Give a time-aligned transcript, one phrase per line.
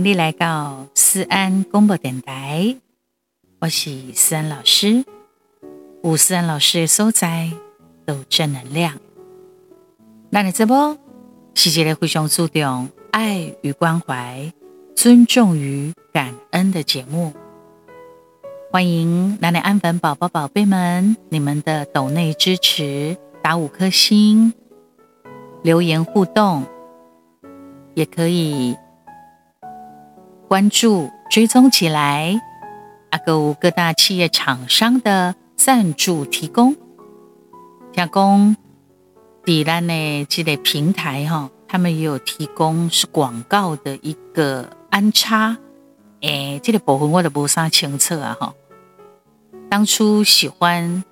[0.00, 2.74] 迎你来到思安广播电台，
[3.58, 5.04] 我是思安老师。
[6.02, 7.50] 有思安老师的所在，
[8.06, 8.98] 都正能量。
[10.30, 10.96] 那你这波
[11.54, 14.50] 是一个非常注重爱与关怀、
[14.96, 17.34] 尊重与感恩的节目。
[18.72, 24.54] 欢迎南南安粉宝宝宝贝们，你们的抖内支持，打五颗星，
[25.62, 26.64] 留言互动，
[27.92, 28.74] 也可以。
[30.50, 32.40] 关注追踪起来，
[33.10, 36.74] 阿哥各大企业厂商的赞助提供，
[37.92, 38.56] 加工
[39.44, 45.56] 底单呢这类平台哈，他们也有提供是广告的一个安插，
[46.22, 48.52] 诶，这个部分我都不啥清楚啊哈。
[49.70, 51.04] 当初喜欢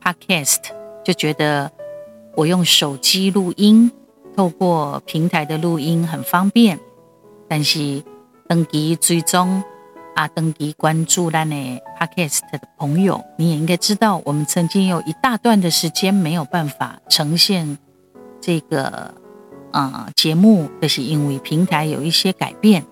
[0.00, 0.66] Podcast，
[1.04, 1.72] 就觉得
[2.36, 3.90] 我用手机录音，
[4.36, 6.78] 透过平台的录音很方便，
[7.48, 8.04] 但是。
[8.46, 9.62] 登记追踪
[10.14, 11.56] 啊，登记关注咱的
[11.98, 17.78] Podcast 的朋友，你也应该知道，我们曾经有一大段的时间没有办法呈现
[18.42, 19.14] 这个
[19.72, 22.84] 啊、呃、节目，就是因为平台有一些改变，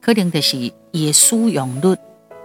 [0.00, 0.58] 可能的是
[0.92, 1.94] 耶稣永率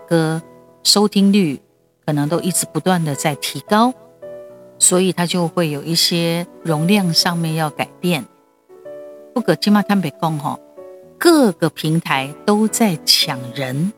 [0.08, 0.42] 歌
[0.84, 1.62] 收听率
[2.06, 3.94] 可能都一直不断的在提高，
[4.78, 8.26] 所以它就会有一些容量上面要改变。
[9.34, 10.60] 不过今嘛坦白讲吼。
[11.24, 13.94] 各个平台都在抢人，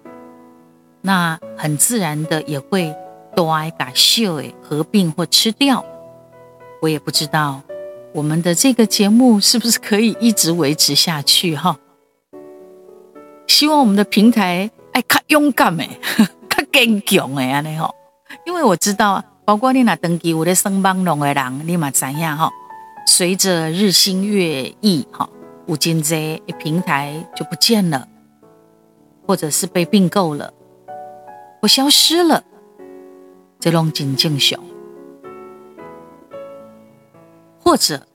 [1.00, 2.94] 那很自然的也会
[3.34, 5.86] 多爱把秀诶合并或吃掉。
[6.82, 7.62] 我也不知道
[8.12, 11.78] 我们的这个节目是不是可以一直维持下去哈。
[13.48, 15.90] 希望我们的平台哎，较勇敢诶，
[16.50, 17.96] 较坚强诶，安尼吼。
[18.46, 22.52] 因为我知道，包括你那登记我的声帮龙的人，你嘛知影哈。
[23.08, 25.30] 随着日新月异哈。
[25.68, 28.08] 五金这一平台就不见了，
[29.26, 30.54] 或者是被并购了，
[31.62, 32.44] 我消失了，
[33.60, 34.60] 这种景境熊，
[37.60, 38.06] 或者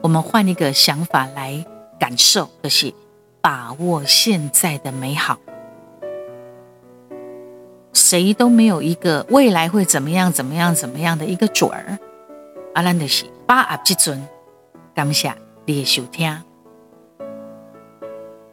[0.00, 1.66] 我们换一个想法来
[1.98, 2.94] 感受，就是
[3.40, 5.38] 把握现在的美好。
[7.92, 11.98] 谁都没有一个未来会怎么样怎么样怎么样的一个准儿，
[12.74, 14.24] 阿兰的是把握这尊，
[14.94, 16.40] 感谢你的收听。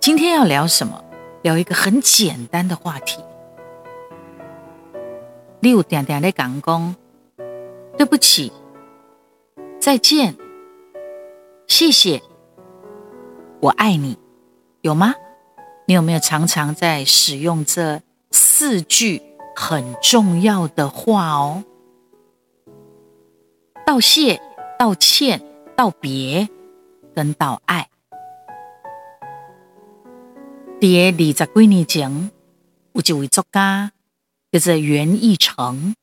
[0.04, 1.02] 今天要聊什么？
[1.44, 3.24] 聊一个很简单的话题。
[5.62, 6.96] 你有点点的讲讲，
[7.98, 8.52] 对不起，
[9.80, 10.36] 再见，
[11.68, 12.22] 谢谢，
[13.62, 14.18] 我爱你，
[14.82, 15.16] 有吗？
[15.86, 19.22] 你有没有常常在使用这四句
[19.56, 21.64] 很重要的话哦？
[23.86, 24.42] 道谢、
[24.78, 25.42] 道歉、
[25.78, 26.50] 道别
[27.16, 27.88] 跟道爱。
[30.84, 32.30] 在二十几年前，
[32.92, 33.94] 有一位作家
[34.52, 35.96] 叫做袁义成，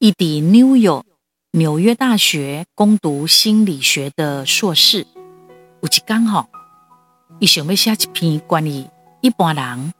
[0.00, 0.90] 他在纽约
[1.52, 5.06] 纽约大学攻读心理学的硕士。
[5.80, 6.48] 有一天吼，
[7.40, 8.84] 他想要写一篇关于
[9.20, 9.94] 一般人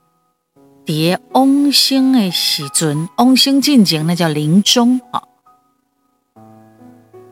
[0.85, 5.29] 在往生的时阵，往生进前那叫临终哈，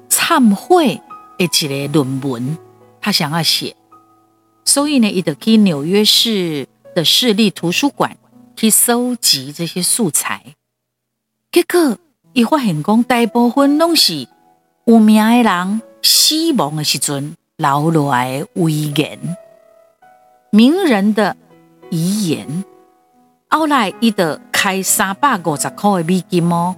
[0.08, 1.02] 忏悔
[1.36, 2.56] 的一个论文，
[3.00, 3.74] 他想要写。
[4.68, 8.18] 所以呢，伊就去纽约市的市立图书馆
[8.54, 10.44] 去搜集这些素材。
[11.50, 11.96] 结果，
[12.34, 14.28] 伊发现讲，大部分拢是
[14.84, 19.18] 有名的人死亡的时阵留下来的遗言，
[20.50, 21.34] 名人的
[21.88, 22.62] 遗言。
[23.48, 26.76] 后来，伊就开三百五十块的美金哦，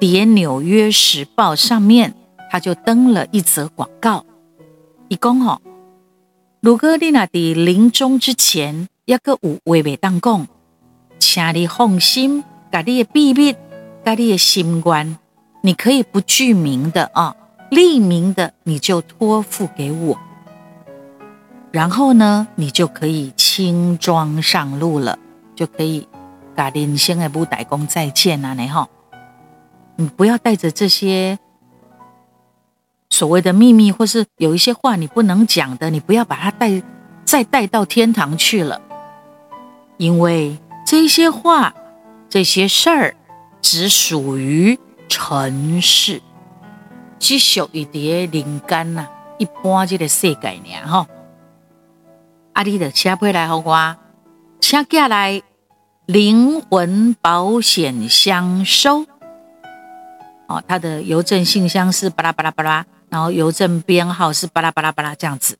[0.00, 2.12] 在纽约时报上面，
[2.50, 4.26] 他就登了一则广告。
[5.06, 5.62] 伊讲哦。
[6.62, 10.46] 如果你那在临终之前，也阁有话未当讲，
[11.18, 13.56] 请你放心，把你的秘密、
[14.04, 15.16] 把你的心愿，
[15.62, 17.34] 你可以不具名的啊，
[17.70, 20.18] 匿名的，你就托付给我。
[21.72, 25.18] 然后呢，你就可以轻装上路了，
[25.56, 26.06] 就可以
[26.54, 28.52] 把人生的舞台讲再见啊！
[28.52, 28.86] 你哈，
[29.96, 31.38] 你不要带着这些。
[33.10, 36.82] 所谓的秘密，或是有一些话你不能讲的，你不要把它带
[37.24, 38.80] 再带到天堂去了，
[39.98, 41.74] 因为这些话、
[42.28, 43.14] 这些事儿
[43.60, 44.78] 只属于
[45.08, 46.22] 尘世，
[47.18, 48.00] 只属于在
[48.32, 49.06] 人间呐，
[49.38, 51.06] 一般这个世界呢，哈。
[52.54, 53.96] 阿里的车配来好我，
[54.60, 55.42] 车架来
[56.06, 59.04] 灵魂保险箱收，
[60.46, 62.86] 哦，他的邮政信箱是巴拉巴拉巴拉。
[63.10, 65.58] 然后邮政编号是巴拉巴拉巴拉这样子，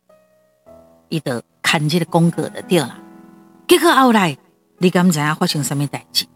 [1.08, 2.96] 伊的看这个宫格的掉了，
[3.66, 4.38] 结果后来，
[4.78, 6.26] 你敢知影发生什么代志？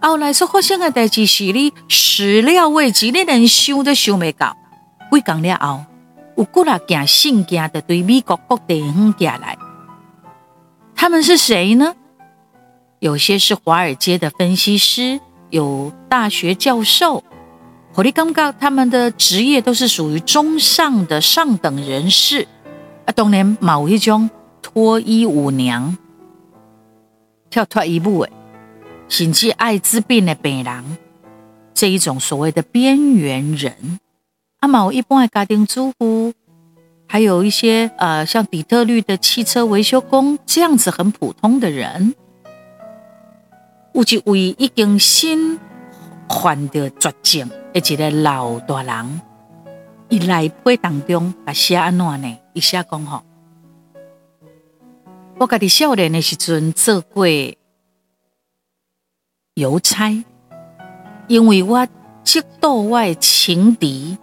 [0.00, 4.56] 后来所发生的代志是你始料未及，你连想都想未到。
[5.10, 5.84] 几工了后，
[6.36, 9.58] 有过来件信件的对美国各地方寄来。
[10.94, 11.94] 他们是谁呢？
[13.00, 17.22] 有些是华尔街的分析师，有大学教授。
[17.98, 22.46] 我你感觉他们的职业都是属于中上的上等人士。
[23.04, 24.30] 啊，当然某一种
[24.62, 25.98] 脱衣舞娘，
[27.50, 28.30] 跳脱衣舞诶，
[29.08, 30.96] 甚至艾滋病的病人，
[31.74, 33.98] 这一种所谓的边缘人。
[34.60, 36.32] 啊，某一般的家庭主妇，
[37.08, 42.14] 还有一些呃，像底特律的汽车维修工这样子很普通的人。
[43.92, 45.58] 有一位已经身
[46.28, 49.20] 患着绝症的一个老大人，
[50.08, 52.38] 伊来杯当中啊写安怎呢？
[52.52, 53.22] 伊写讲吼，
[55.38, 57.26] 我家己少年的时阵做过
[59.54, 60.24] 邮差，
[61.28, 61.86] 因为我
[62.24, 64.18] 嫉妒我的情敌，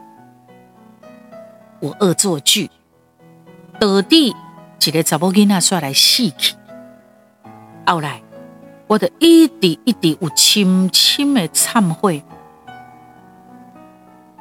[1.79, 2.69] 我恶作剧，
[3.79, 6.55] 导致一个查某囡仔煞来死去，
[7.85, 8.24] 后来。
[8.87, 12.23] 我的一滴一滴有深深的忏悔，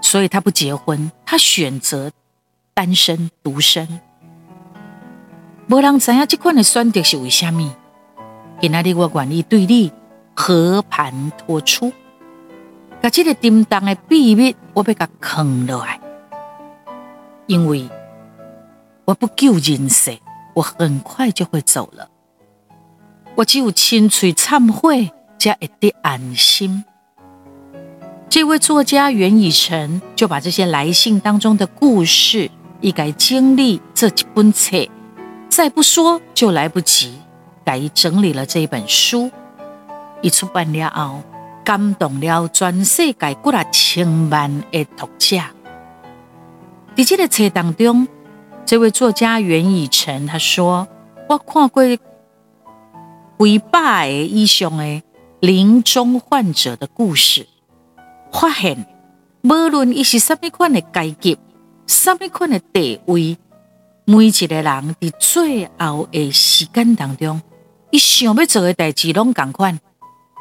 [0.03, 2.11] 所以他不结婚，他选择
[2.75, 4.01] 单身独身。
[5.71, 7.73] 无人知影这款的选择是为虾米？
[8.61, 9.91] 今仔日我愿意对你
[10.37, 11.91] 和盘托出，
[13.01, 15.99] 把这个沉重的秘密我要甲藏落来，
[17.47, 17.89] 因为
[19.07, 20.19] 我不救人世，
[20.53, 22.11] 我很快就会走了。
[23.37, 26.85] 我只有亲嘴忏悔，才会得安心。
[28.29, 32.49] 这位作家袁以诚就把这些来信当中的故事，
[32.81, 34.77] 一改经历这几本册，
[35.49, 37.19] 再不说就来不及，
[37.65, 39.29] 改整理了这一本书。
[40.23, 41.21] 一出版了后，
[41.65, 45.39] 感动了全世界过了千万的读者。
[46.97, 48.07] 在这个册当中，
[48.65, 50.87] 这位作家袁以诚他说
[51.29, 51.83] ：“我看过。”
[53.39, 55.03] 几百个以上的
[55.41, 57.47] 临终患者的故事，
[58.33, 58.87] 发现
[59.43, 61.39] 无论伊是什么款的阶级、
[61.87, 63.37] 什么款的地位，
[64.07, 67.43] 每一个人伫最后的时间当中，
[67.91, 69.79] 伊想要做的代志拢共款。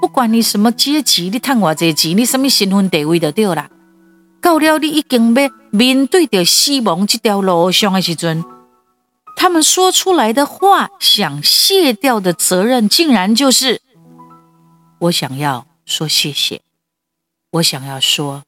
[0.01, 3.69] 不管你什么阶级，你赚偌济钱，你什么身份地位就对啦。
[4.41, 8.43] 到了你已经要面对着死亡这条路上的时阵。
[9.35, 13.81] 他们说出来的话，想卸掉的责任，竟然就是
[14.99, 16.61] 我想要说谢谢，
[17.51, 18.43] 我想要说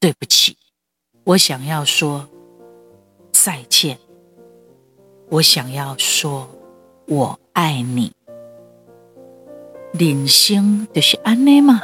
[0.00, 0.56] 对不起，
[1.24, 2.28] 我想要说
[3.32, 3.98] 再见，
[5.30, 6.50] 我想要说
[7.06, 8.12] 我爱你。
[9.92, 11.80] 人生就是安尼嘛，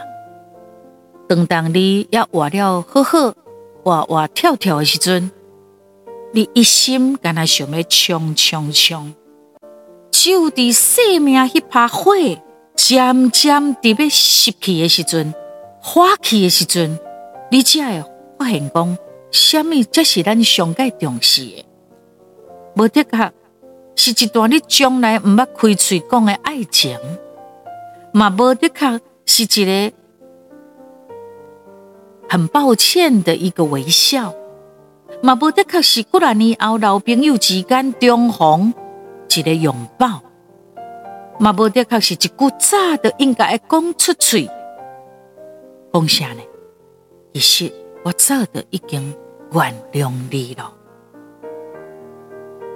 [1.29, 3.35] 等当你要活了呵呵
[3.83, 5.31] 活活跳跳的时阵。
[6.37, 9.15] 你一心干那想要冲冲冲，
[10.11, 12.13] 就伫生命迄把火
[12.75, 15.33] 渐渐地要熄去的时阵，
[15.81, 16.99] 花去的时阵，
[17.51, 18.99] 你才会发现讲，
[19.31, 21.65] 什么才是咱上该重视的？
[22.75, 23.33] 无的确
[23.95, 26.99] 是一段你将来毋捌开嘴讲的爱情，
[28.13, 29.97] 嘛无的确是一个
[32.29, 34.35] 很抱歉的一个微笑。
[35.27, 38.73] 嘛，无的确是几年后老朋友之间重逢
[39.29, 40.23] 一个拥抱，
[41.41, 44.49] 嘛，无的确是一句早就应该讲出嘴，
[45.93, 46.43] 讲啥呢？
[47.35, 47.73] 其实
[48.05, 49.13] 我早就已经
[49.51, 50.73] 原谅你了。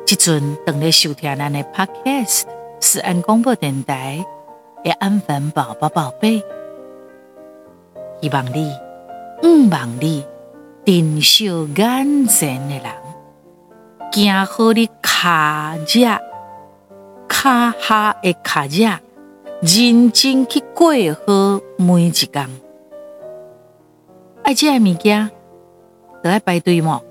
[0.04, 2.46] 即阵等你收听咱的 Podcast，
[2.80, 4.26] 思安广播电台
[4.82, 6.42] 的安粉宝宝宝贝，
[8.20, 8.74] 希望你，
[9.44, 10.24] 毋忘你。
[10.84, 11.44] 珍惜
[11.76, 12.84] 眼前的人，
[14.12, 14.92] 行好你脚
[15.86, 16.18] 脚
[17.28, 18.98] 脚下的脚脚，
[19.60, 20.92] 认真去过
[21.26, 22.48] 好每一天。
[24.42, 25.30] 爱食的物件，
[26.24, 27.02] 都爱排队嘛，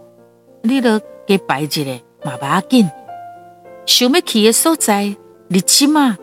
[0.63, 1.85] 你都给排一个
[2.25, 2.89] 嘛，不要紧。
[3.85, 5.15] 想要去的所在，
[5.47, 6.17] 你起码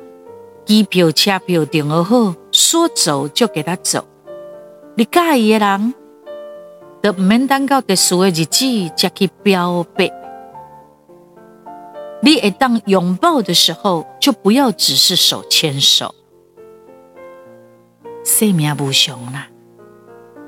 [0.66, 4.04] 机票、车票订好好，说走就给他走。
[4.96, 5.94] 你介意的人。
[7.02, 8.64] 都唔免等到特殊的日子
[8.96, 10.10] 才去表白。
[12.22, 16.14] 你会当拥抱的时候，就不要只是手牵手。
[18.24, 19.48] 生命无常啦，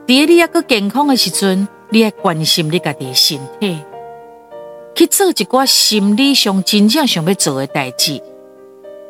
[0.07, 3.79] 在你一个健康的时阵，你要关心你家己的身体，
[4.95, 8.21] 去做一寡心理上真正想要做的代志。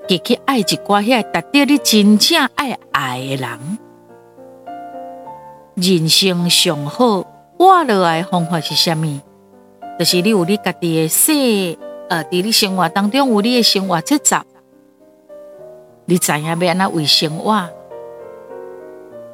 [0.07, 3.79] 给去爱一寡遐值得你真正爱爱的人。
[5.75, 7.23] 人生上好
[7.59, 9.21] 活落来的方法是啥物？
[9.99, 11.35] 就是你有你家己的生，
[12.09, 14.37] 呃，伫你生活当中有你的生活节奏，
[16.05, 17.69] 你知影要安怎为生活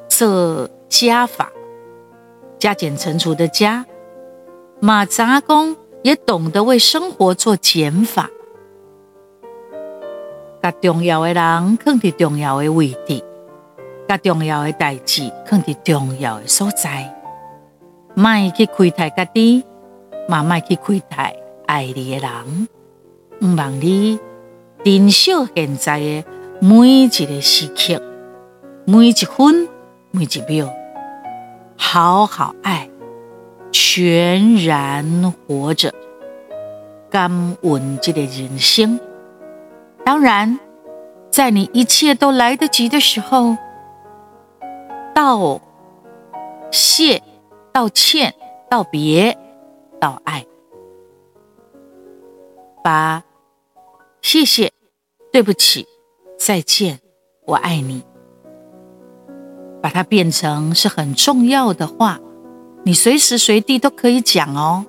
[0.09, 1.51] 做加法，
[2.57, 3.85] 加减乘除的加。
[4.79, 8.29] 马杂公也懂得为生活做减法。
[10.59, 13.23] 把重要的人放在重要的位置，
[14.07, 17.14] 把重要的代志放在重要的所在，
[18.15, 19.65] 莫去亏待家己，
[20.29, 22.67] 嘛莫去亏待爱你的人。
[23.41, 24.17] 毋望你
[24.85, 26.23] 珍惜现在的
[26.61, 28.01] 每一个时刻，
[28.85, 29.67] 每一分
[30.11, 30.73] 每一秒，
[31.75, 32.89] 好好爱，
[33.73, 35.93] 全然活着，
[37.09, 37.29] 感
[37.63, 38.97] 恩这个人生。
[40.05, 40.57] 当然，
[41.29, 43.57] 在你一切都来得及的时候，
[45.13, 45.59] 道
[46.71, 47.21] 谢、
[47.75, 48.33] 道歉、
[48.69, 49.37] 道别、
[49.99, 50.45] 道爱，
[52.81, 53.21] 把
[54.21, 54.71] 谢谢、
[55.29, 55.85] 对不起、
[56.39, 57.01] 再见、
[57.43, 58.01] 我爱你，
[59.83, 62.21] 把它变成是很重要的话，
[62.85, 64.85] 你随时随地都可以讲哦。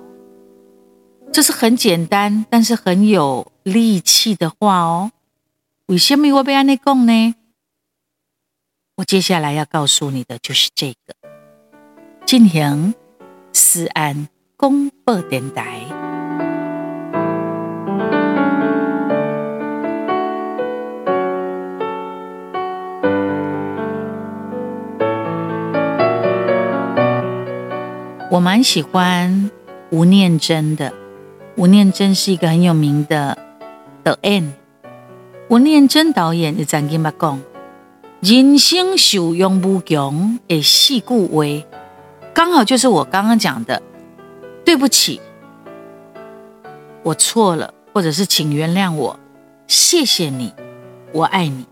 [1.33, 5.11] 这是很简单，但是很有力气的话哦。
[5.87, 7.35] 为什么我要安尼讲呢？
[8.95, 11.26] 我接下来要告诉你的就是这个。
[12.27, 12.93] 进行
[13.53, 15.79] 思安广播电台。
[28.29, 29.49] 我蛮喜欢
[29.91, 30.91] 吴念真的。
[31.55, 33.37] 吴念真是一个很有名的
[34.03, 34.53] 导演。
[35.47, 37.41] 吴念真导演就曾经捌讲
[38.19, 41.76] ：“人生受用无穷的四句话，
[42.37, 43.81] 刚好就是我刚刚讲的。
[44.63, 45.19] 对不起，
[47.01, 49.19] 我错了，或者是请原谅我，
[49.65, 50.53] 谢谢你，
[51.13, 51.65] 我爱你。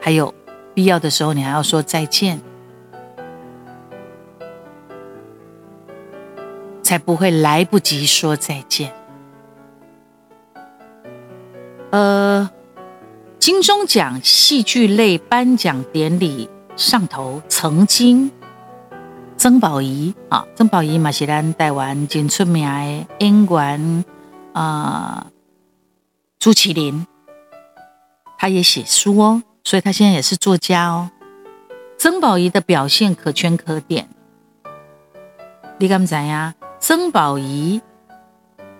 [0.00, 0.32] 还有
[0.72, 2.40] 必要的时候，你还要说再见。”
[6.84, 8.92] 才不会来不及说再见。
[11.90, 12.48] 呃，
[13.40, 16.48] 金钟奖戏剧类颁奖典礼
[16.80, 18.30] 上头，曾经
[19.36, 24.04] 曾宝仪啊，曾宝仪嘛是咱台湾真出名的演员
[24.54, 25.26] 啊，
[26.38, 27.06] 朱麒麟，
[28.38, 31.10] 他也写书哦，所以他现在也是作家哦。
[31.98, 34.08] 曾宝仪的表现可圈可点，
[35.76, 36.54] 你敢知呀？
[36.78, 37.82] 曾宝仪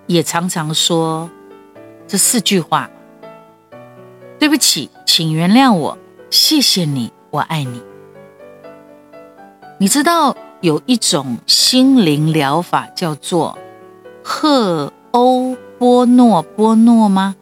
[0.06, 1.28] 也常常说
[2.08, 2.88] 这四句话
[4.40, 5.98] ：“对不起，请原谅我，
[6.30, 7.82] 谢谢你，我爱你。”
[9.82, 13.58] 你知道有一种心灵疗法叫做
[14.22, 17.34] 荷欧波诺波诺吗？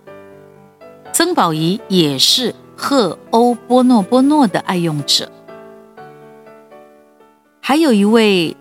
[1.12, 5.32] 曾宝仪也是荷欧波诺波诺的爱用者，
[7.60, 8.56] 还有一位。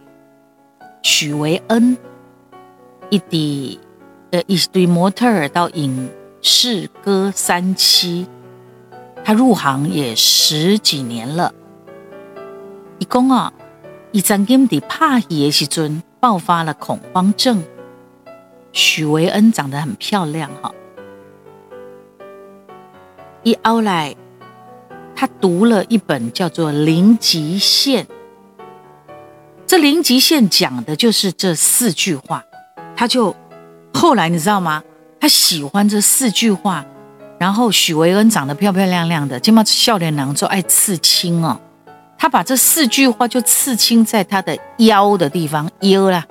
[1.03, 1.95] 许维恩，
[3.11, 3.79] 一滴
[4.31, 6.09] 呃一对模特儿到影
[6.41, 8.25] 视歌三栖，
[9.23, 11.53] 他入行也十几年了。
[12.99, 13.53] 一共啊，
[14.11, 17.63] 一曾经在拍戏的时阵爆发了恐慌症。
[18.73, 20.71] 许维恩长得很漂亮哈，
[23.41, 24.15] 一后来
[25.15, 28.05] 他读了一本叫做《零极限》。
[29.65, 32.43] 这零极限讲的就是这四句话，
[32.95, 33.35] 他就
[33.93, 34.83] 后来你知道吗？
[35.19, 36.85] 他喜欢这四句话，
[37.39, 41.59] 然后许维恩长得漂漂亮亮的，金毛笑脸囊就爱刺青哦。
[42.17, 46.25] 他把这四句话就刺青在他的腰的地方，腰啦，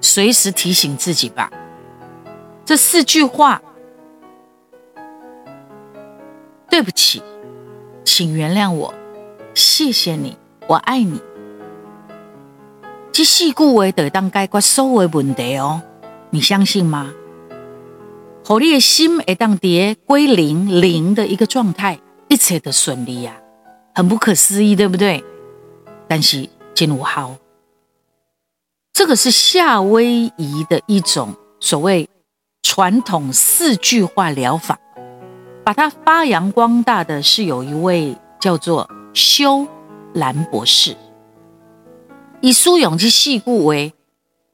[0.00, 1.50] 随时提醒自己吧。
[2.64, 3.60] 这四句话：
[6.70, 7.22] 对不起，
[8.04, 8.94] 请原谅我，
[9.54, 11.20] 谢谢你，我爱你。
[13.10, 15.82] 这四句话得当解决所有问题哦，
[16.30, 17.12] 你相信吗？
[18.46, 21.98] 让你的心会当跌归零零的一个状态，
[22.28, 23.34] 一切都顺利呀，
[23.98, 25.24] 很不可思议，对不对？
[26.06, 27.36] 但是真有效，
[28.92, 32.08] 这个是夏威夷的一种所谓
[32.62, 34.78] 传统四句话疗法，
[35.64, 39.66] 把它发扬光大的是有一位叫做修
[40.14, 40.96] 兰博士。
[42.40, 43.92] 以苏永之戏故为，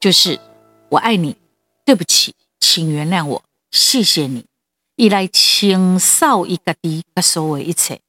[0.00, 0.40] 就是
[0.88, 1.36] 我爱你，
[1.84, 4.46] 对不起，请原谅我，谢谢你，
[4.96, 8.00] 以来清扫一个地，他所有一切。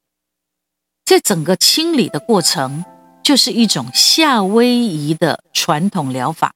[1.06, 2.84] 这整个清理的过程，
[3.22, 6.54] 就是一种夏威夷的传统疗法，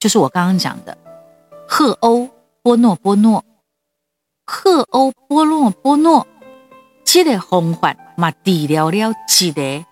[0.00, 0.96] 就是我刚刚讲的
[1.68, 2.30] 赫欧
[2.62, 3.44] 波诺波诺，
[4.46, 6.26] 赫欧波诺波诺，
[7.04, 9.84] 这个方法嘛，治疗了一个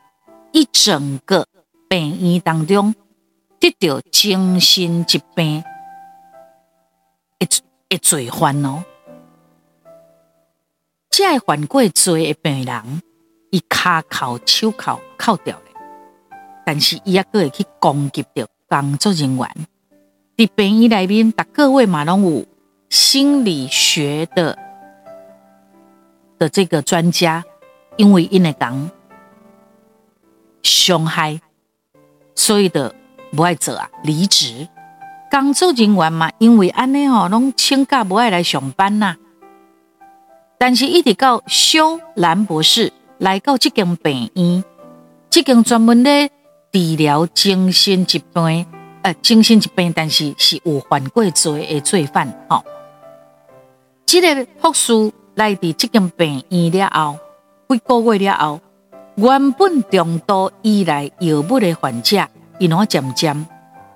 [0.52, 1.47] 一整个
[1.87, 2.95] 病院当中
[3.59, 5.62] 得到精神疾病
[7.38, 8.83] 一一罪犯哦，
[11.11, 13.02] 这犯过罪的病人。
[13.50, 15.64] 伊骹口手口扣掉了，
[16.64, 19.50] 但是伊也搁会去攻击到工作人员。
[20.37, 22.47] 伫病院内面，逐个位嘛拢有
[22.88, 24.57] 心理学的
[26.38, 27.45] 的这个专家，
[27.97, 28.90] 因为因会讲
[30.62, 31.40] 伤害，
[32.35, 32.95] 所以的
[33.33, 34.69] 不爱做啊，离职。
[35.30, 39.16] 工作人员嘛，因为安尼哦，拢请假不爱来上班呐、
[40.57, 42.92] 但是一直到修兰博士。
[43.20, 44.64] 来到这间病院，
[45.28, 46.30] 这间专门咧
[46.72, 48.66] 治疗精神疾病，
[49.02, 52.26] 呃，精神疾病，但是是有犯过罪的罪犯。
[52.48, 52.64] 哈、哦，
[54.06, 57.18] 这个博士来到这间病院了后，
[57.68, 58.60] 几个月了后，
[59.16, 62.26] 原本重度依赖药物的患者，
[62.58, 63.46] 伊拢渐渐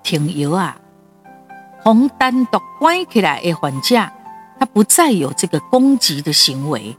[0.02, 0.76] 停药啊，
[1.82, 3.96] 从单独关起来的患者，
[4.60, 6.94] 他不再有这个攻击的行为。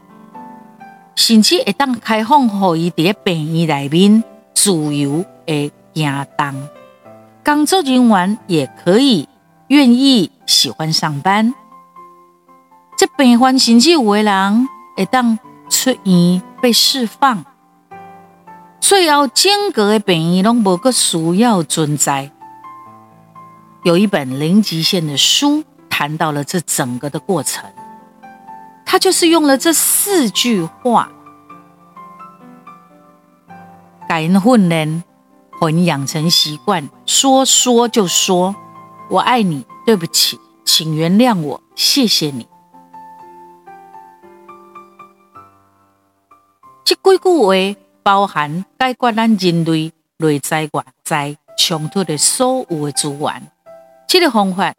[1.16, 6.70] 甚至会当开放，可以在病院里面自由的行动，
[7.44, 9.28] 工作人员也可以
[9.70, 11.54] 愿意喜欢上班。
[12.98, 14.68] 这病患甚至有的人
[14.98, 17.46] 会当出院被释放，
[18.80, 22.32] 最后整个的病院拢无个需要存在。
[23.84, 27.64] 有一本零极限的书谈到了这整个的过程。
[28.86, 31.12] 他就是用了这四句话，
[34.08, 35.04] 感恩训练，
[35.60, 38.56] 混养成习惯，说说就说，
[39.10, 42.48] 我爱你，对不起，请原谅我，谢谢你。
[46.86, 53.52] 这几句话包含解决咱人类内在外在冲突的所有的资源。
[54.08, 54.74] 这个方法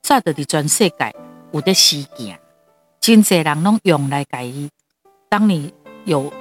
[0.00, 1.14] 早就在全世界
[1.52, 2.40] 有在实践。
[3.00, 4.70] 真济人拢用来改伊。
[5.28, 5.72] 当你
[6.04, 6.32] 有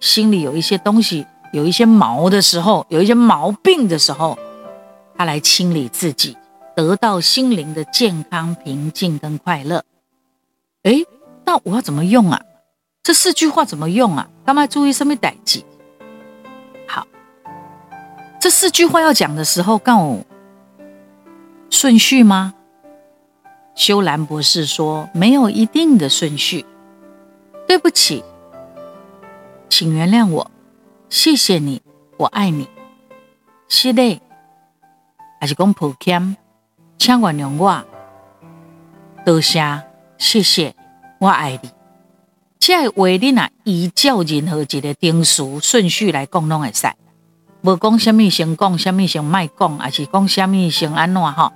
[0.00, 4.38] 心里有一些东西，有一些毛的时候，有一些毛病的时候，
[5.16, 6.36] 他来清理自己，
[6.74, 9.84] 得到心灵的健康、平静跟快乐。
[10.84, 11.04] 诶，
[11.44, 12.40] 那我要怎么用啊？
[13.02, 14.28] 这四句话怎么用啊？
[14.44, 15.62] 干嘛注意什么代志？
[16.86, 17.06] 好，
[18.40, 20.24] 这四句话要讲的时候，告我
[21.68, 22.54] 顺序吗？
[23.80, 26.66] 修兰博士说：“没有一定的顺序。
[27.66, 28.22] 对不起，
[29.70, 30.50] 请原谅我，
[31.08, 31.80] 谢谢你，
[32.18, 32.68] 我爱你。
[33.68, 34.20] 是的，
[35.40, 36.36] 还是讲抱歉，
[36.98, 37.82] 请原谅我。
[39.24, 39.82] 多谢，
[40.18, 40.74] 谢谢，
[41.18, 41.70] 我爱你。
[42.58, 46.86] 这话你若依照任何一个定数顺序来讲，拢会使。
[47.62, 51.50] 无讲什么先讲，什么先卖讲，还是讲什么先安怎哈？”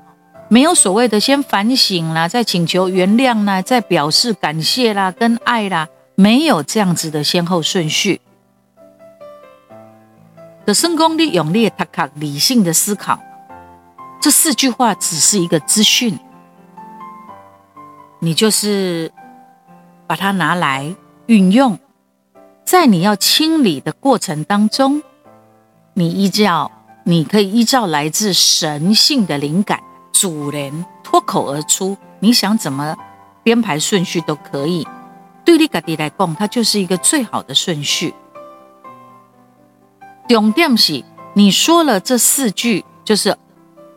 [0.48, 8.20] 没有所谓的先反省啦，再请求原谅啦，再表示感谢啦，跟爱啦，没有这样子的先后顺序。
[10.66, 13.18] 的成功力、永力、他卡理性的思考，
[14.20, 16.18] 这四句话只是一个资讯，
[18.20, 19.12] 你就是
[20.07, 20.94] 把它拿来
[21.26, 21.78] 运用，
[22.64, 25.02] 在你要清理的过程当中，
[25.94, 26.70] 你依照，
[27.04, 29.80] 你可以依照来自神性的灵感。
[30.14, 32.96] 主人脱口而出，你想怎么
[33.42, 34.87] 编排顺序都可以。
[35.44, 38.14] 对你家己来讲，它就是一个最好的顺序。
[40.29, 43.37] 重点是，你说了这四句，就是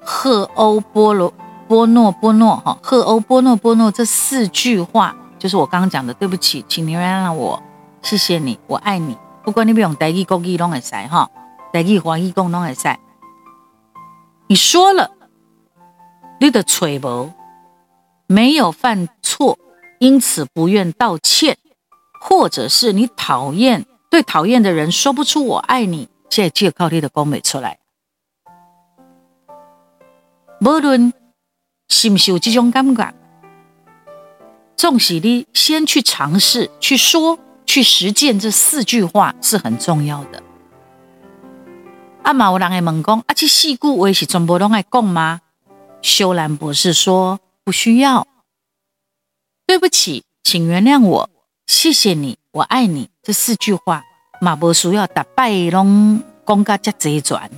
[0.01, 1.32] 荷欧波罗
[1.67, 6.13] 波诺波诺哈，荷欧波诺波诺这四句话，就是我刚刚讲的。
[6.15, 7.62] 对不起，请你原谅我，
[8.01, 9.15] 谢谢你，我爱你。
[9.45, 11.30] 不管你不用台语、国语拢会使哈，
[11.71, 12.93] 台语、华语讲拢会使。
[14.47, 15.12] 你说了。
[16.39, 17.34] 你的吹毛
[18.28, 19.58] 没有犯错，
[20.00, 21.58] 因此不愿道歉，
[22.21, 27.80] 或者是你讨厌对讨厌的人说不出我爱你，这就靠你的讲没出来。
[30.60, 31.13] 无论
[31.89, 33.13] 是不是有这种感觉，
[34.76, 40.43] 纵使你先去尝试去说去实践这四句话是很重要的。
[42.23, 45.41] 啊，嘛有人会问讲，啊，这四句话是全部拢爱讲吗？
[46.08, 48.26] 修兰博士说：“不需要，
[49.65, 51.30] 对不起，请原谅我，
[51.67, 53.10] 谢谢你，我爱你。
[53.22, 54.06] 这四句话，
[54.39, 57.52] 马伯书要打败龙公家加贼转。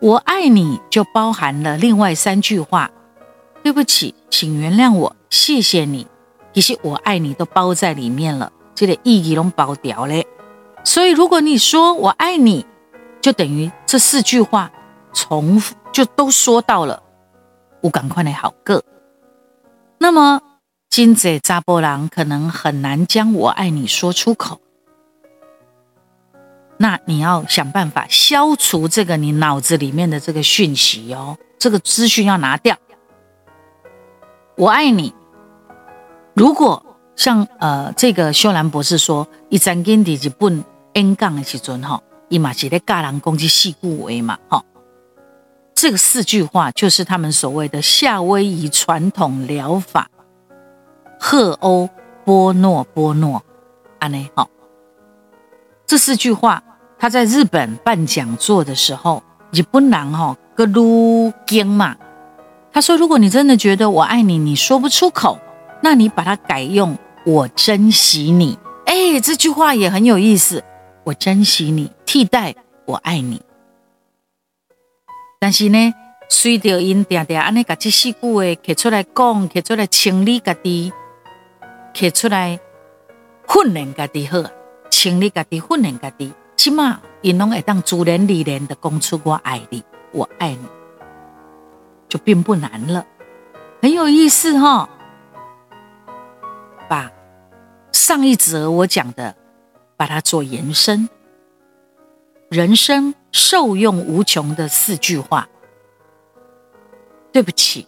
[0.00, 2.90] 我爱你就包含了另外三句话，
[3.62, 6.08] 对不起，请原谅我，谢谢你。
[6.52, 10.26] 其实我爱你都包在里面了，这个意义都包掉嘞。
[10.82, 12.66] 所以如果你说我爱你，
[13.22, 14.72] 就等于这四句话
[15.12, 17.00] 重复就都说到了。
[17.82, 18.82] 我赶快来好个。
[19.98, 20.40] 那么
[20.88, 24.60] 金贼扎波郎可能很难将我爱你说出口。
[26.78, 32.76] 那你要想办法消除这个你脑子里面的这个讯息哦，这个资讯要拿掉。
[34.56, 35.14] 我爱你。
[36.34, 36.84] 如果
[37.16, 40.64] 像呃这个修兰博士说，一张经的日本
[40.94, 44.64] 演讲的时阵哈，伊嘛是咧教人攻击四句话嘛哈。
[45.80, 50.10] 这个四句话就是他们所谓的夏威夷传统疗法，
[51.18, 51.88] 赫欧
[52.22, 53.42] 波诺波诺，
[53.98, 54.46] 安内哈。
[55.86, 56.62] 这四句话。
[56.98, 61.96] 他在日本办讲座的时候，日本人哈格鲁坚嘛，
[62.70, 65.38] 他说：“如果你真的觉得我爱你，你说不出口，
[65.82, 68.58] 那你把它改用‘我珍惜你’。
[68.84, 70.62] 哎，这句话也很有意思
[71.04, 73.40] ，‘我珍惜你’替代‘我爱你’。
[75.40, 75.94] 但是呢，
[76.28, 80.92] 随着因定定安尼把这四句话写出来讲，写出来清理家己，
[81.94, 82.60] 写出来
[83.48, 84.38] 训练家己好，
[84.90, 90.58] 清理家己，训练家己。”起码，因拢会当自然而然的讲出“我爱你，我爱你”，
[92.06, 93.06] 就并不难了，
[93.80, 94.90] 很有意思哈、
[96.86, 97.10] 把
[97.92, 99.34] 上一则我讲的，
[99.96, 101.08] 把它做延伸，
[102.50, 105.48] 人生受用无穷的四句话。
[107.32, 107.86] 对不起，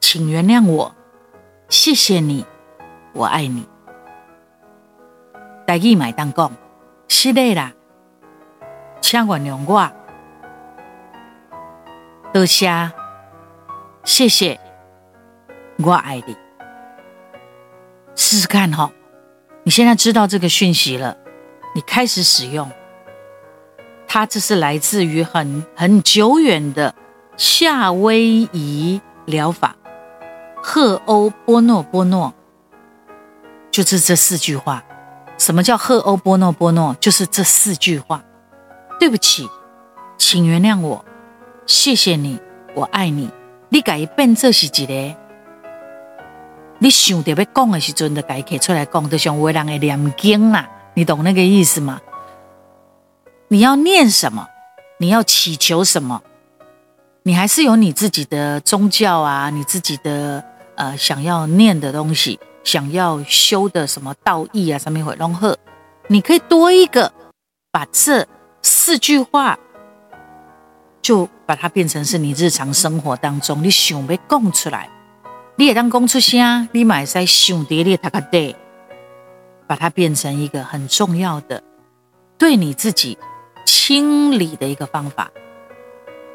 [0.00, 0.94] 请原谅我，
[1.70, 2.44] 谢谢你，
[3.14, 3.66] 我爱你。
[5.66, 6.52] 台语买当讲，
[7.08, 7.72] 是的啦。
[9.00, 9.90] 请原谅我，
[12.34, 12.92] 多谢，
[14.04, 14.60] 谢谢，
[15.78, 16.36] 我爱你。
[18.14, 18.92] 试试看哈，
[19.62, 21.16] 你现在知道这个讯息了，
[21.74, 22.70] 你开始使用
[24.12, 24.26] 它。
[24.26, 26.92] 这是来自于很很久远的
[27.36, 29.76] 夏威夷疗法，
[30.60, 32.34] 赫欧波诺波诺，
[33.70, 34.82] 就是这四句话。
[35.38, 36.96] 什么叫赫欧波诺波诺？
[36.98, 38.24] 就是这四句话。
[38.98, 39.48] 对不起，
[40.18, 41.04] 请原谅我，
[41.64, 42.40] 谢谢你，
[42.74, 43.30] 我爱你。
[43.68, 44.92] 你改变这是几个？
[46.80, 50.68] 你想得要讲的时阵，就改写出来讲，就像为人的念经啦。
[50.94, 52.00] 你懂那个意思吗？
[53.52, 54.46] 你要念什么？
[54.98, 56.22] 你要祈求什么？
[57.24, 60.44] 你还是有你自己的宗教啊，你自己的
[60.76, 65.58] 呃想要念的东西，想要修的什么道义啊，上面会融合。
[66.06, 67.12] 你可以多一个，
[67.72, 68.26] 把这。
[68.62, 69.58] 四句话，
[71.00, 74.88] 就把它变成是你日常生活当中你想被供出来，
[75.56, 78.54] 你也当供出声，你买在想碟里他个对，
[79.66, 81.62] 把它变成一个很重要的
[82.36, 83.16] 对你自己
[83.90, 85.32] 清理的一个方法，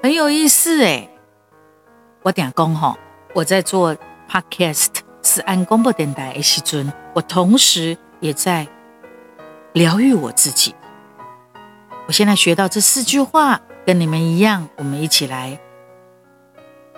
[0.04, 1.10] 很有意思诶。
[2.22, 2.98] 我点讲哈，
[3.34, 3.96] 我在做
[4.30, 4.90] podcast
[5.24, 8.68] 是安广播电台 H 尊，我同时也在
[9.72, 10.76] 疗愈我自己。
[12.08, 15.58] 我现在学到这四句话，跟你们一样，我们一起来。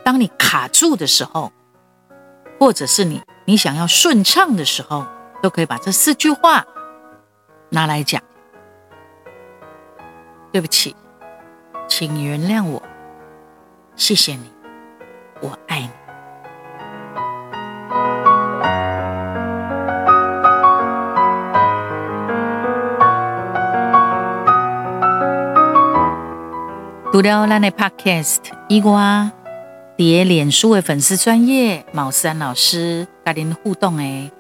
[0.04, 1.52] 当你卡住的时候，
[2.60, 5.06] 或者是你你想要顺畅的时候，
[5.44, 6.66] 都可以把这四句话
[7.70, 8.24] 拿来讲。
[10.58, 10.96] 对不起，
[11.88, 12.82] 请原谅我，
[13.96, 14.52] 谢谢你，
[15.40, 15.90] 我爱你。
[27.12, 29.30] 除了咱的 Podcast 以外，
[29.96, 34.32] 伫脸书的粉丝专业毛三老师跟您互动诶，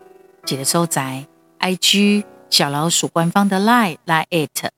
[0.47, 1.27] 一个所在
[1.59, 4.69] ，IG 小老鼠官方的 Line Line at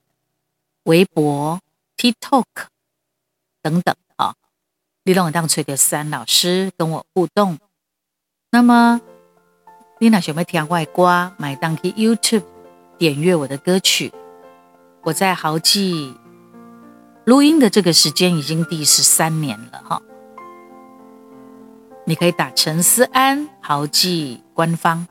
[0.89, 1.62] 微博
[1.97, 2.45] TikTok
[3.62, 4.34] 等等啊，
[5.04, 7.60] 你拢会当找到三老师跟我互动。
[8.49, 8.99] 那么，
[9.99, 12.45] 你若想要听我的歌，买当去 YouTube
[12.97, 14.12] 点阅我的歌曲，
[15.04, 16.17] 我在豪记。
[17.25, 20.02] 录音的这个时间已经第十三年了哈，
[22.08, 25.06] 你可以打陈思安豪记官方，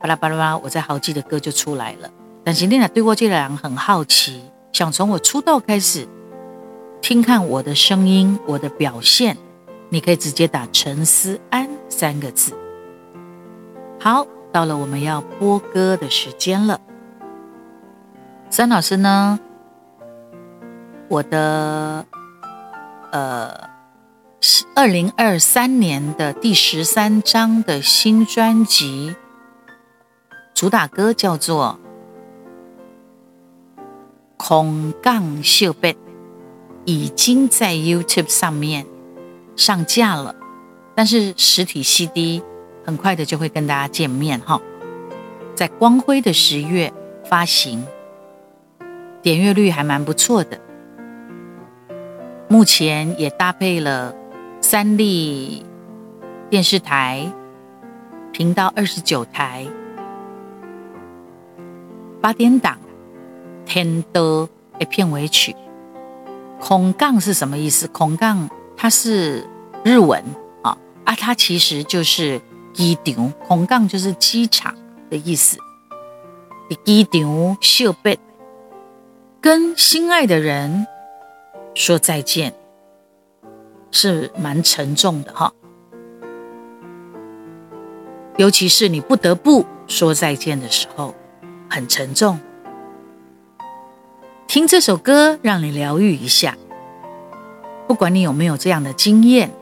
[0.00, 2.10] 巴拉巴拉巴拉，我在豪记的歌就出来了。
[2.42, 4.42] 但是你俩对我这个人很好奇，
[4.78, 6.06] 想从我出道开始
[7.00, 9.36] 听看我的声音、我的表现，
[9.88, 12.52] 你可以直接打陈思安三个字。
[13.98, 16.80] 好，到了我们要播歌的时间了。
[18.50, 19.40] 三老师呢，
[21.08, 22.06] 我的
[23.10, 23.68] 呃，
[24.76, 29.16] 二零二三年的第十三张的新专辑
[30.54, 31.80] 主打歌叫做
[34.38, 35.92] 《空港秀贝》，
[36.86, 38.86] 已经在 YouTube 上面
[39.56, 40.34] 上架了，
[40.94, 42.42] 但是实体 CD
[42.86, 44.58] 很快的就会跟大家见面哈，
[45.54, 46.90] 在光辉的十月
[47.24, 47.84] 发行。
[49.20, 50.58] 点阅率还蛮不错的，
[52.48, 54.14] 目前也搭配了
[54.60, 55.66] 三立
[56.48, 57.30] 电视台
[58.32, 59.66] 频道二十九台
[62.20, 62.78] 八点档
[63.68, 64.48] 天的
[64.88, 65.54] 片尾曲。
[66.58, 67.86] 空港是什么意思？
[67.88, 69.46] 空港它是
[69.84, 70.24] 日文
[70.62, 72.40] 啊啊，它其实就是
[72.72, 74.74] 机场，空港就是机场
[75.10, 75.58] 的意思。
[76.84, 78.18] 机场惜别。
[79.40, 80.86] 跟心爱的人
[81.74, 82.52] 说再见，
[83.92, 85.52] 是蛮沉重的哈。
[88.36, 91.14] 尤其是你不得不说再见的时候，
[91.70, 92.38] 很沉重。
[94.48, 96.56] 听这首歌，让你疗愈一下。
[97.86, 99.52] 不管你有没有这样的经验，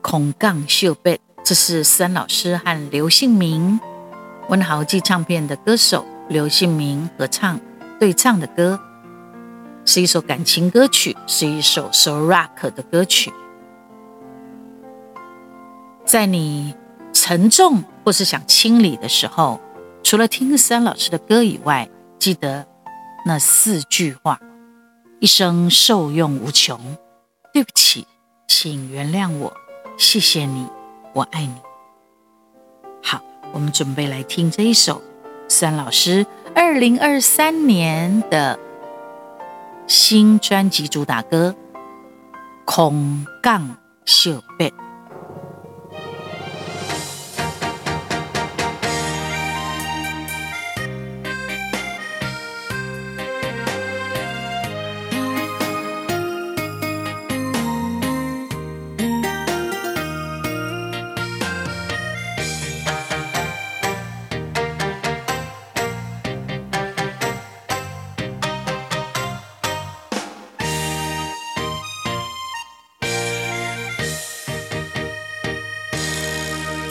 [0.00, 3.78] 空港惜别，这是思安老师和刘信明
[4.48, 7.60] 温豪记唱片的歌手刘信明合唱。
[8.00, 8.80] 对唱的歌
[9.84, 13.30] 是一首感情歌曲，是一首 s o rock 的歌曲。
[16.06, 16.74] 在你
[17.12, 19.60] 沉重或是想清理的时候，
[20.02, 21.86] 除了听思安老师的歌以外，
[22.18, 22.66] 记得
[23.26, 24.38] 那四句话：
[25.18, 26.78] 一生受用无穷，
[27.54, 28.06] 对不起，
[28.46, 29.50] 请原谅我，
[29.96, 30.66] 谢谢你，
[31.14, 31.54] 我爱你。
[33.02, 33.22] 好，
[33.54, 35.00] 我们准备来听这一首
[35.48, 36.26] 孙老师。
[36.54, 38.58] 二零二三年的
[39.86, 41.56] 新专辑主打歌
[42.66, 44.68] 《空港惜别》。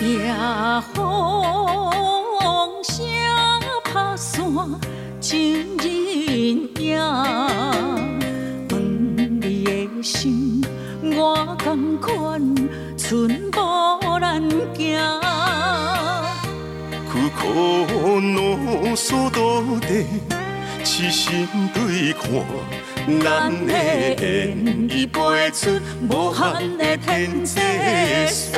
[0.04, 0.36] 夜
[0.94, 1.02] 风
[2.84, 3.06] 声
[3.94, 4.44] 打散
[5.22, 5.88] 情人
[6.78, 7.00] 影，
[8.70, 10.62] 问你的心，
[11.16, 12.42] 我同款，
[12.98, 13.62] 寸步
[14.20, 14.44] 难
[14.76, 15.00] 行。
[17.10, 19.40] 苦苦努所到
[19.88, 20.06] 底，
[20.84, 22.30] 痴心对看，
[23.24, 23.74] 咱的
[24.22, 27.60] 缘已飞出无限的天际
[28.28, 28.54] 线。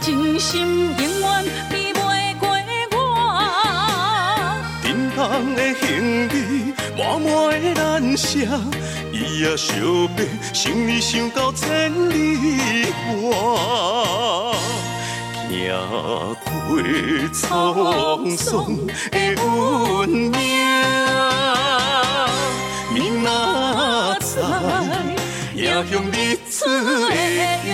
[0.00, 2.48] 真心永远比袂过
[2.92, 2.96] 我，
[4.82, 7.30] 沉重的行李满满
[7.62, 8.38] 的难舍，
[9.12, 9.74] 伊也惜
[10.16, 12.86] 别，想你想到千里
[13.22, 14.51] 外，
[15.70, 16.36] 行
[16.68, 16.70] 过
[17.32, 18.76] 沧桑
[19.10, 20.34] 的运命，
[22.92, 23.28] 明仔
[24.20, 24.26] 载
[25.54, 26.14] 也向日
[26.50, 26.66] 出
[27.08, 27.12] 的
[27.68, 27.72] 阳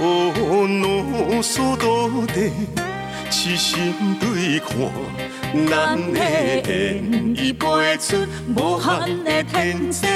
[0.00, 2.50] 两所土地，
[3.30, 4.70] 痴心对看，
[5.68, 6.18] 咱的
[6.66, 8.16] 缘已飞出
[8.54, 10.06] 无限的天际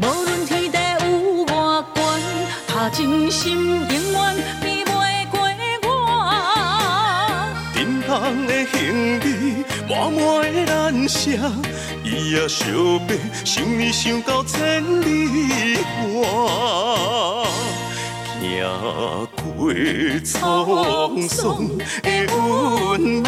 [0.00, 1.48] 无论天地有偌
[1.94, 1.96] 悬，
[2.66, 3.44] 他真心
[3.80, 4.90] 永远比袂
[5.30, 5.34] 过
[5.84, 5.88] 我。
[7.72, 8.10] 沉重
[8.46, 8.74] 的行
[9.20, 9.26] 李，
[9.88, 10.20] 满满
[10.52, 11.38] 的咱写。
[12.08, 12.64] 伊也相
[13.04, 15.78] 背，想你想到千里
[16.14, 16.22] 外，
[18.40, 19.74] 行过
[20.22, 21.68] 沧桑
[22.02, 23.26] 的运命，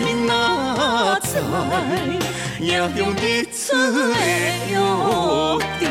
[0.00, 1.30] 你哪知
[2.60, 3.76] 夜中日出
[4.12, 4.16] 的
[4.68, 4.74] 约
[5.78, 5.82] 定。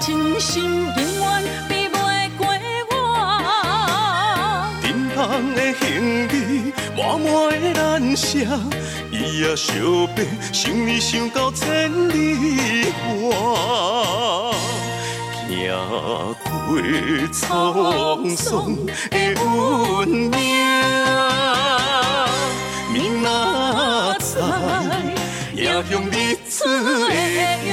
[0.00, 0.99] 真心永远比
[5.20, 7.30] 人，的行李，满满
[7.60, 8.38] 的难舍，
[9.10, 9.74] 伊也相
[10.16, 12.86] 背，想你想到千里
[13.20, 13.28] 外，
[15.46, 16.34] 行
[16.66, 16.80] 过
[17.30, 18.74] 沧桑
[19.10, 20.32] 的运命，
[22.90, 23.28] 明仔
[24.20, 24.26] 载
[25.54, 27.10] 夜中日出的
[27.66, 27.68] 约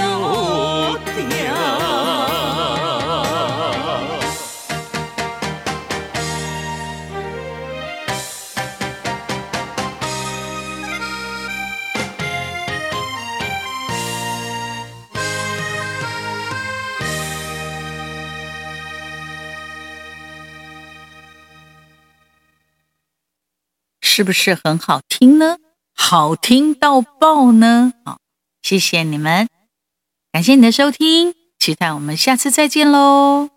[1.15, 1.86] 定。
[24.17, 25.57] 是不是很好听呢？
[25.93, 27.93] 好听到爆呢！
[28.03, 28.17] 好，
[28.63, 29.47] 谢谢你们，
[30.31, 33.56] 感谢你的收听，期待我们下次再见喽。